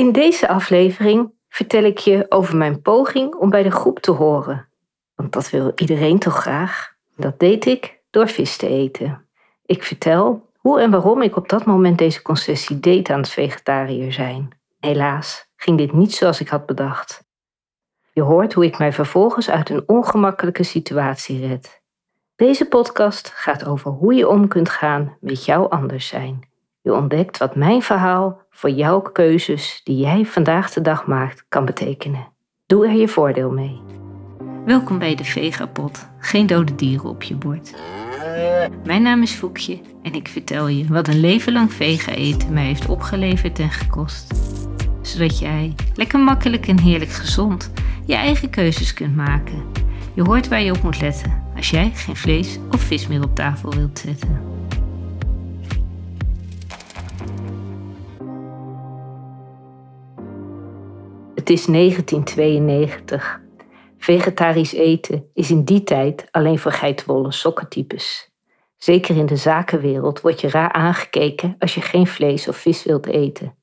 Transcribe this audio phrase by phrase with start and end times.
[0.00, 4.68] In deze aflevering vertel ik je over mijn poging om bij de groep te horen.
[5.14, 6.92] Want dat wil iedereen toch graag?
[7.16, 9.26] Dat deed ik door vis te eten.
[9.66, 14.12] Ik vertel hoe en waarom ik op dat moment deze concessie deed aan het vegetariër
[14.12, 14.48] zijn.
[14.78, 17.22] Helaas ging dit niet zoals ik had bedacht.
[18.12, 21.82] Je hoort hoe ik mij vervolgens uit een ongemakkelijke situatie red.
[22.36, 26.49] Deze podcast gaat over hoe je om kunt gaan met jouw anders zijn.
[26.82, 31.64] Je ontdekt wat mijn verhaal voor jouw keuzes die jij vandaag de dag maakt kan
[31.64, 32.28] betekenen.
[32.66, 33.80] Doe er je voordeel mee.
[34.64, 36.08] Welkom bij de Vegapot.
[36.18, 37.74] Geen dode dieren op je bord.
[38.84, 42.64] Mijn naam is Foekje en ik vertel je wat een leven lang vega eten mij
[42.64, 44.34] heeft opgeleverd en gekost.
[45.02, 47.72] Zodat jij lekker makkelijk en heerlijk gezond
[48.06, 49.64] je eigen keuzes kunt maken.
[50.14, 53.34] Je hoort waar je op moet letten als jij geen vlees of vis meer op
[53.34, 54.49] tafel wilt zetten.
[61.50, 63.40] Het is 1992.
[63.98, 68.30] Vegetarisch eten is in die tijd alleen voor geitenwolle sokkentypes.
[68.76, 73.06] Zeker in de zakenwereld word je raar aangekeken als je geen vlees of vis wilt
[73.06, 73.54] eten.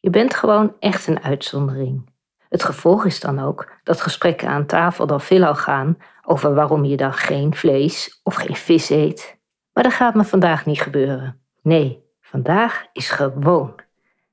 [0.00, 2.10] Je bent gewoon echt een uitzondering.
[2.48, 6.96] Het gevolg is dan ook dat gesprekken aan tafel dan veelal gaan over waarom je
[6.96, 9.38] dan geen vlees of geen vis eet.
[9.72, 11.40] Maar dat gaat me vandaag niet gebeuren.
[11.62, 13.86] Nee, vandaag is gewoon.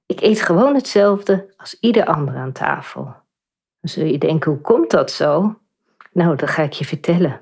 [0.06, 3.04] Ik eet gewoon hetzelfde als ieder ander aan tafel.
[3.80, 5.56] Dan zul je denken, hoe komt dat zo?
[6.12, 7.42] Nou, dat ga ik je vertellen.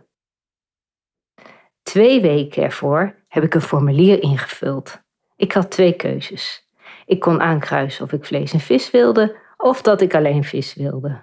[1.84, 5.00] Twee weken ervoor heb ik een formulier ingevuld.
[5.36, 6.68] Ik had twee keuzes.
[7.06, 11.22] Ik kon aankruisen of ik vlees en vis wilde of dat ik alleen vis wilde.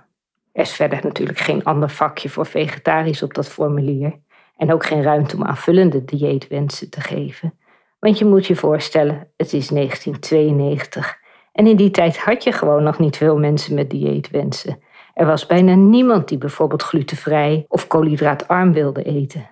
[0.53, 4.19] Er is verder natuurlijk geen ander vakje voor vegetarisch op dat formulier
[4.57, 7.59] en ook geen ruimte om aanvullende dieetwensen te geven.
[7.99, 11.20] Want je moet je voorstellen, het is 1992
[11.61, 14.83] en in die tijd had je gewoon nog niet veel mensen met dieetwensen.
[15.15, 19.49] Er was bijna niemand die bijvoorbeeld glutenvrij of koolhydraatarm wilde eten.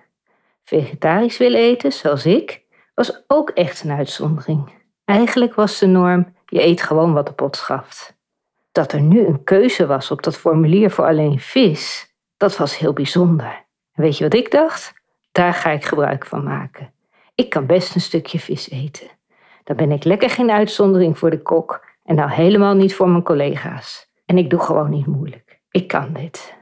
[0.63, 2.63] Vegetarisch willen eten, zoals ik,
[2.95, 4.71] was ook echt een uitzondering.
[5.05, 8.17] Eigenlijk was de norm: je eet gewoon wat de pot schaft.
[8.71, 12.93] Dat er nu een keuze was op dat formulier voor alleen vis, dat was heel
[12.93, 13.65] bijzonder.
[13.93, 14.93] Weet je wat ik dacht?
[15.31, 16.93] Daar ga ik gebruik van maken.
[17.35, 19.07] Ik kan best een stukje vis eten.
[19.63, 23.23] Dan ben ik lekker geen uitzondering voor de kok en nou helemaal niet voor mijn
[23.23, 24.07] collega's.
[24.25, 25.59] En ik doe gewoon niet moeilijk.
[25.71, 26.53] Ik kan dit.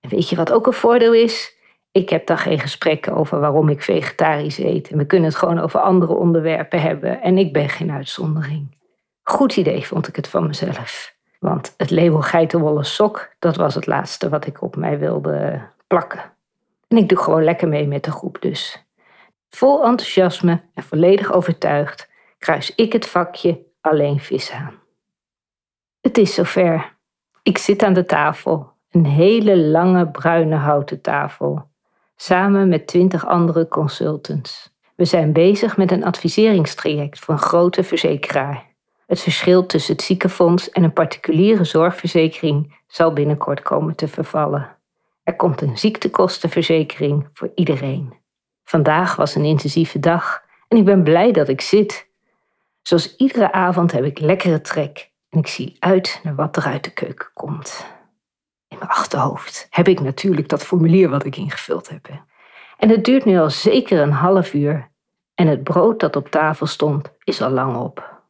[0.00, 1.56] En weet je wat ook een voordeel is?
[1.92, 4.90] Ik heb dan geen gesprekken over waarom ik vegetarisch eet.
[4.90, 7.22] En we kunnen het gewoon over andere onderwerpen hebben.
[7.22, 8.78] En ik ben geen uitzondering.
[9.22, 11.14] Goed idee vond ik het van mezelf.
[11.38, 16.20] Want het label geitenwolle sok, dat was het laatste wat ik op mij wilde plakken.
[16.88, 18.86] En ik doe gewoon lekker mee met de groep dus.
[19.50, 24.74] Vol enthousiasme en volledig overtuigd kruis ik het vakje alleen vis aan.
[26.00, 26.94] Het is zover.
[27.42, 31.68] Ik zit aan de tafel, een hele lange bruine houten tafel,
[32.16, 34.74] samen met twintig andere consultants.
[34.94, 38.64] We zijn bezig met een adviseringstraject voor een grote verzekeraar.
[39.06, 44.76] Het verschil tussen het ziekenfonds en een particuliere zorgverzekering zal binnenkort komen te vervallen.
[45.22, 48.14] Er komt een ziektekostenverzekering voor iedereen.
[48.64, 52.05] Vandaag was een intensieve dag en ik ben blij dat ik zit.
[52.86, 56.84] Zoals iedere avond heb ik lekkere trek en ik zie uit naar wat er uit
[56.84, 57.86] de keuken komt.
[58.68, 62.08] In mijn achterhoofd heb ik natuurlijk dat formulier wat ik ingevuld heb.
[62.76, 64.90] En het duurt nu al zeker een half uur
[65.34, 68.22] en het brood dat op tafel stond is al lang op.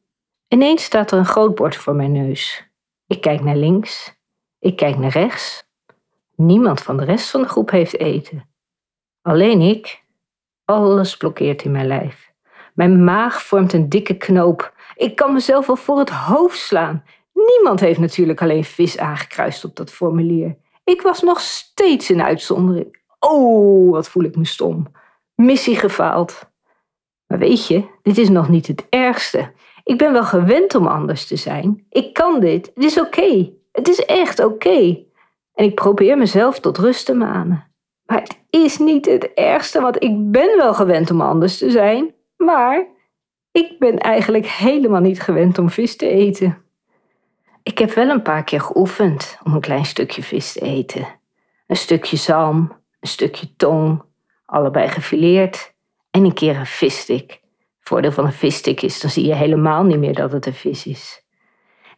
[0.49, 2.71] Ineens staat er een groot bord voor mijn neus.
[3.07, 4.15] Ik kijk naar links,
[4.59, 5.65] ik kijk naar rechts.
[6.35, 8.49] Niemand van de rest van de groep heeft eten.
[9.23, 10.05] Alleen ik.
[10.65, 12.35] Alles blokkeert in mijn lijf.
[12.77, 14.75] Mijn maag vormt een dikke knoop.
[14.95, 17.05] Ik kan mezelf wel voor het hoofd slaan.
[17.33, 20.57] Niemand heeft natuurlijk alleen vis aangekruist op dat formulier.
[20.85, 22.99] Ik was nog steeds een uitzondering.
[23.21, 24.87] Oh, wat voel ik me stom.
[25.35, 26.51] Missie gefaald.
[27.27, 29.53] Maar weet je, dit is nog niet het ergste.
[29.85, 31.87] Ik ben wel gewend om anders te zijn.
[31.91, 32.71] Ik kan dit.
[32.75, 33.53] Het is oké.
[33.73, 34.99] Het is echt oké.
[35.55, 37.65] En ik probeer mezelf tot rust te manen.
[38.07, 42.15] Maar het is niet het ergste, want ik ben wel gewend om anders te zijn.
[42.37, 42.87] Maar
[43.53, 46.63] ik ben eigenlijk helemaal niet gewend om vis te eten.
[47.63, 51.07] Ik heb wel een paar keer geoefend om een klein stukje vis te eten.
[51.67, 54.03] Een stukje zalm, een stukje tong,
[54.47, 55.75] allebei gefileerd
[56.11, 57.45] en een keer een visstick
[57.89, 60.87] voordeel van een visstick is, dan zie je helemaal niet meer dat het een vis
[60.87, 61.25] is.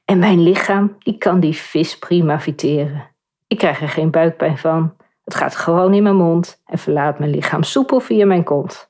[0.05, 3.11] En mijn lichaam, die kan die vis prima viteren.
[3.47, 4.97] Ik krijg er geen buikpijn van.
[5.25, 8.88] Het gaat gewoon in mijn mond en verlaat mijn lichaam soepel via mijn kont.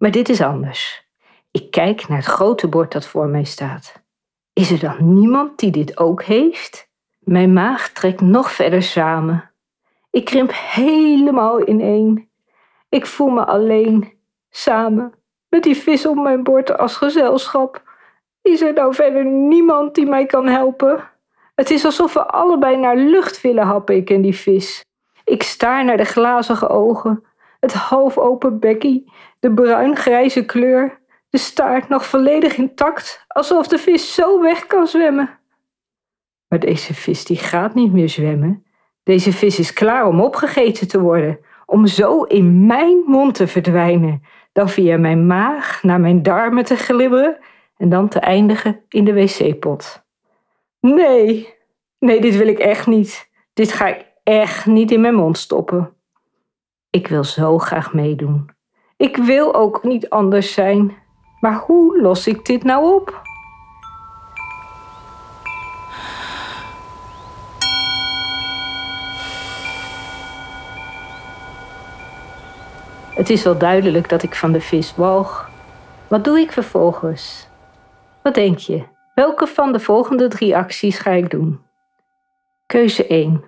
[0.00, 1.06] Maar dit is anders.
[1.50, 4.02] Ik kijk naar het grote bord dat voor mij staat.
[4.52, 6.88] Is er dan niemand die dit ook heeft?
[7.18, 9.50] Mijn maag trekt nog verder samen.
[10.10, 12.28] Ik krimp helemaal ineen.
[12.88, 14.12] Ik voel me alleen,
[14.50, 15.14] samen,
[15.48, 17.82] met die vis op mijn bord als gezelschap.
[18.42, 21.08] Is er nou verder niemand die mij kan helpen?
[21.54, 24.84] Het is alsof we allebei naar lucht willen happen, ik en die vis.
[25.24, 27.24] Ik staar naar de glazige ogen,
[27.60, 30.98] het half open bekkie, de bruin-grijze kleur,
[31.28, 35.38] de staart nog volledig intact, alsof de vis zo weg kan zwemmen.
[36.48, 38.64] Maar deze vis die gaat niet meer zwemmen.
[39.02, 44.22] Deze vis is klaar om opgegeten te worden, om zo in mijn mond te verdwijnen,
[44.52, 47.38] dan via mijn maag naar mijn darmen te glibberen
[47.76, 50.04] en dan te eindigen in de wc-pot.
[50.80, 51.54] Nee,
[51.98, 53.30] nee, dit wil ik echt niet.
[53.52, 55.94] Dit ga ik echt niet in mijn mond stoppen.
[56.90, 58.50] Ik wil zo graag meedoen.
[58.96, 60.96] Ik wil ook niet anders zijn.
[61.40, 63.22] Maar hoe los ik dit nou op?
[73.14, 75.50] Het is wel duidelijk dat ik van de vis walg.
[76.08, 77.48] Wat doe ik vervolgens?
[78.22, 78.82] Wat denk je?
[79.14, 81.60] Welke van de volgende drie acties ga ik doen?
[82.66, 83.44] Keuze 1.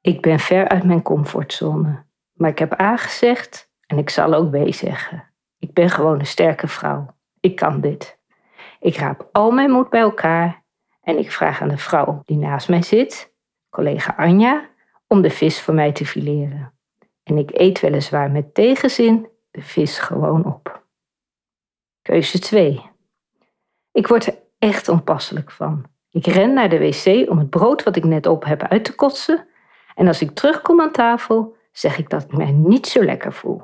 [0.00, 2.10] Ik ben ver uit mijn comfortzone.
[2.42, 5.24] Maar ik heb A gezegd en ik zal ook B zeggen.
[5.58, 7.06] Ik ben gewoon een sterke vrouw.
[7.40, 8.18] Ik kan dit.
[8.80, 10.62] Ik raap al mijn moed bij elkaar
[11.02, 13.32] en ik vraag aan de vrouw die naast mij zit,
[13.70, 14.68] collega Anja,
[15.06, 16.72] om de vis voor mij te fileren.
[17.22, 20.82] En ik eet weliswaar met tegenzin de vis gewoon op.
[22.02, 22.90] Keuze 2.
[23.92, 25.84] Ik word er echt onpasselijk van.
[26.10, 28.94] Ik ren naar de wc om het brood wat ik net op heb uit te
[28.94, 29.46] kotsen.
[29.94, 33.62] En als ik terugkom aan tafel, zeg ik dat ik mij niet zo lekker voel.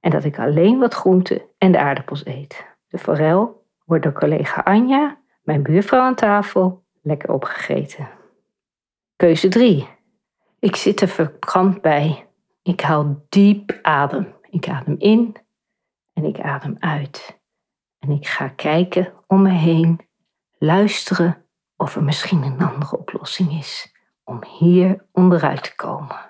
[0.00, 2.64] En dat ik alleen wat groenten en de aardappels eet.
[2.88, 8.08] De forel wordt door collega Anja, mijn buurvrouw aan tafel, lekker opgegeten.
[9.16, 9.88] Keuze 3.
[10.58, 12.26] Ik zit er verkrampt bij.
[12.62, 14.34] Ik haal diep adem.
[14.50, 15.36] Ik adem in
[16.12, 17.38] en ik adem uit.
[17.98, 20.00] En ik ga kijken om me heen,
[20.58, 21.44] luisteren
[21.76, 23.94] of er misschien een andere oplossing is
[24.24, 26.29] om hier onderuit te komen.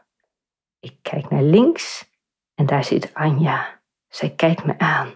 [0.81, 2.11] Ik kijk naar links
[2.55, 3.81] en daar zit Anja.
[4.09, 5.15] Zij kijkt me aan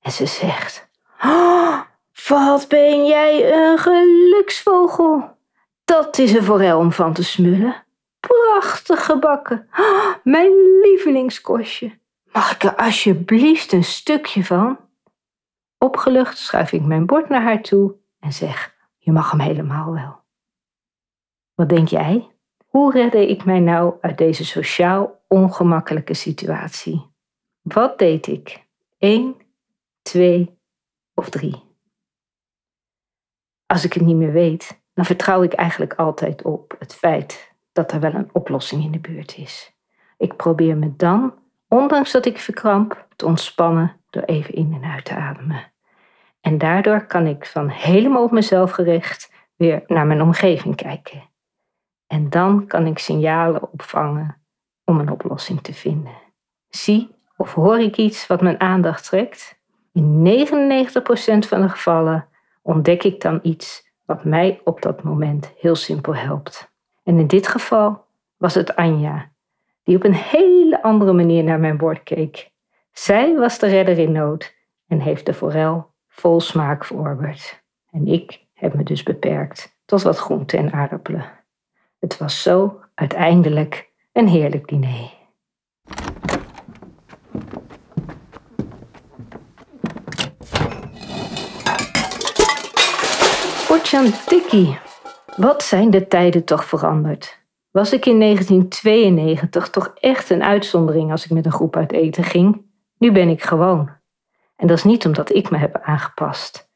[0.00, 0.88] en ze zegt:
[1.22, 1.80] oh,
[2.28, 5.34] Wat ben jij een geluksvogel!
[5.84, 7.84] Dat is een forel om van te smullen.
[8.20, 9.68] Prachtig gebakken.
[9.78, 10.52] Oh, mijn
[10.82, 11.98] lievelingskostje.
[12.32, 14.78] Mag ik er alsjeblieft een stukje van?
[15.78, 20.20] Opgelucht schuif ik mijn bord naar haar toe en zeg: Je mag hem helemaal wel.
[21.54, 22.35] Wat denk jij?
[22.66, 27.06] Hoe redde ik mij nou uit deze sociaal ongemakkelijke situatie?
[27.62, 28.64] Wat deed ik?
[28.98, 29.36] Eén,
[30.02, 30.58] twee
[31.14, 31.62] of drie?
[33.66, 37.92] Als ik het niet meer weet, dan vertrouw ik eigenlijk altijd op het feit dat
[37.92, 39.72] er wel een oplossing in de buurt is.
[40.18, 41.34] Ik probeer me dan,
[41.68, 45.72] ondanks dat ik verkramp, te ontspannen door even in en uit te ademen.
[46.40, 51.22] En daardoor kan ik van helemaal op mezelf gericht weer naar mijn omgeving kijken.
[52.06, 54.36] En dan kan ik signalen opvangen
[54.84, 56.12] om een oplossing te vinden.
[56.68, 59.58] Zie of hoor ik iets wat mijn aandacht trekt?
[59.92, 62.28] In 99% van de gevallen
[62.62, 66.70] ontdek ik dan iets wat mij op dat moment heel simpel helpt.
[67.04, 68.04] En in dit geval
[68.36, 69.30] was het Anja,
[69.82, 72.50] die op een hele andere manier naar mijn bord keek.
[72.92, 74.54] Zij was de redder in nood
[74.86, 77.62] en heeft de forel vol smaak verorberd.
[77.90, 81.24] En ik heb me dus beperkt tot wat groenten en aardappelen.
[81.98, 85.14] Het was zo uiteindelijk een heerlijk diner.
[93.68, 94.78] Potjantiki,
[95.36, 97.38] wat zijn de tijden toch veranderd?
[97.70, 102.24] Was ik in 1992 toch echt een uitzondering als ik met een groep uit eten
[102.24, 102.64] ging?
[102.98, 103.90] Nu ben ik gewoon.
[104.56, 106.68] En dat is niet omdat ik me heb aangepast.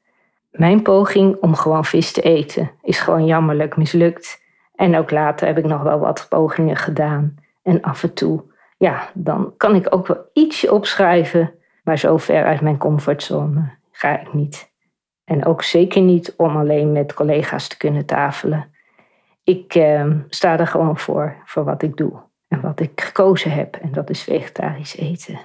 [0.51, 4.41] Mijn poging om gewoon vis te eten is gewoon jammerlijk mislukt.
[4.81, 7.35] En ook later heb ik nog wel wat pogingen gedaan.
[7.63, 8.43] En af en toe,
[8.77, 11.53] ja, dan kan ik ook wel ietsje opschrijven,
[11.85, 14.71] maar zo ver uit mijn comfortzone ga ik niet.
[15.25, 18.67] En ook zeker niet om alleen met collega's te kunnen tafelen.
[19.45, 22.13] Ik eh, sta er gewoon voor, voor wat ik doe
[22.49, 23.77] en wat ik gekozen heb.
[23.77, 25.39] En dat is vegetarisch eten.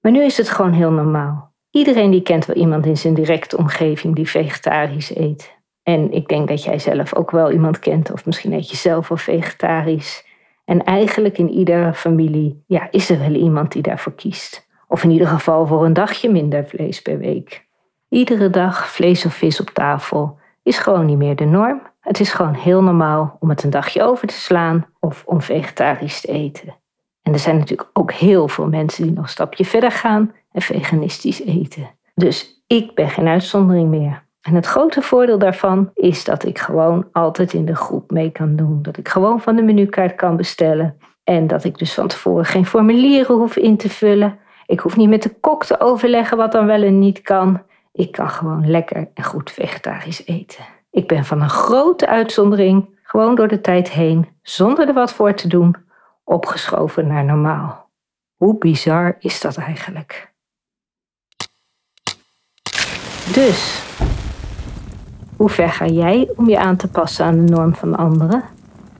[0.00, 1.52] Maar nu is het gewoon heel normaal.
[1.70, 5.54] Iedereen die kent wel iemand in zijn directe omgeving die vegetarisch eet.
[5.84, 9.08] En ik denk dat jij zelf ook wel iemand kent, of misschien eet je zelf
[9.08, 10.26] wel vegetarisch.
[10.64, 14.66] En eigenlijk in iedere familie ja, is er wel iemand die daarvoor kiest.
[14.88, 17.66] Of in ieder geval voor een dagje minder vlees per week.
[18.08, 21.82] Iedere dag vlees of vis op tafel is gewoon niet meer de norm.
[22.00, 26.20] Het is gewoon heel normaal om het een dagje over te slaan of om vegetarisch
[26.20, 26.74] te eten.
[27.22, 30.62] En er zijn natuurlijk ook heel veel mensen die nog een stapje verder gaan en
[30.62, 31.90] veganistisch eten.
[32.14, 34.23] Dus ik ben geen uitzondering meer.
[34.44, 38.56] En het grote voordeel daarvan is dat ik gewoon altijd in de groep mee kan
[38.56, 38.82] doen.
[38.82, 40.98] Dat ik gewoon van de menukaart kan bestellen.
[41.24, 44.38] En dat ik dus van tevoren geen formulieren hoef in te vullen.
[44.66, 47.62] Ik hoef niet met de kok te overleggen wat dan wel en niet kan.
[47.92, 50.64] Ik kan gewoon lekker en goed vegetarisch eten.
[50.90, 55.34] Ik ben van een grote uitzondering, gewoon door de tijd heen, zonder er wat voor
[55.34, 55.76] te doen,
[56.24, 57.90] opgeschoven naar normaal.
[58.36, 60.32] Hoe bizar is dat eigenlijk?
[63.32, 63.82] Dus,
[65.36, 68.44] hoe ver ga jij om je aan te passen aan de norm van anderen?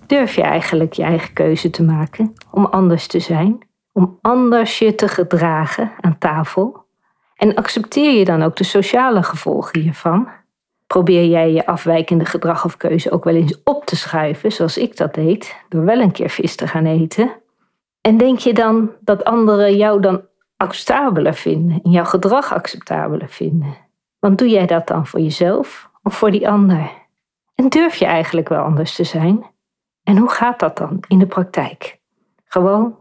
[0.07, 3.59] Durf je eigenlijk je eigen keuze te maken om anders te zijn,
[3.93, 6.85] om anders je te gedragen aan tafel?
[7.37, 10.29] En accepteer je dan ook de sociale gevolgen hiervan?
[10.87, 14.97] Probeer jij je afwijkende gedrag of keuze ook wel eens op te schuiven, zoals ik
[14.97, 17.31] dat deed, door wel een keer vis te gaan eten?
[18.01, 20.23] En denk je dan dat anderen jou dan
[20.57, 23.77] acceptabeler vinden, en jouw gedrag acceptabeler vinden?
[24.19, 26.93] Want doe jij dat dan voor jezelf of voor die ander?
[27.55, 29.45] En durf je eigenlijk wel anders te zijn?
[30.03, 31.99] En hoe gaat dat dan in de praktijk?
[32.47, 32.97] Gewoon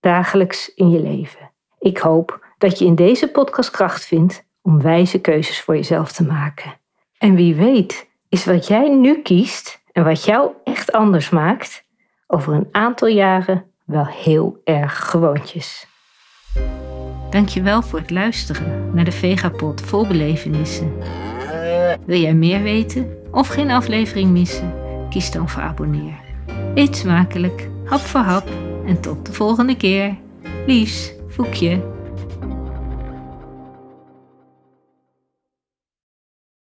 [0.00, 1.50] dagelijks in je leven.
[1.78, 6.24] Ik hoop dat je in deze podcast kracht vindt om wijze keuzes voor jezelf te
[6.24, 6.74] maken.
[7.18, 11.84] En wie weet, is wat jij nu kiest en wat jou echt anders maakt,
[12.26, 15.86] over een aantal jaren wel heel erg gewoontjes.
[17.30, 20.96] Dankjewel voor het luisteren naar de Vegapod vol belevenissen.
[22.06, 24.74] Wil jij meer weten of geen aflevering missen?
[25.10, 26.20] Kies dan voor abonneer.
[26.74, 28.48] Eet smakelijk, hap voor hap
[28.86, 30.16] en tot de volgende keer.
[30.66, 31.93] Liefs, Voekje.